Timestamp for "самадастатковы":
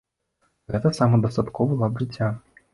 1.01-1.81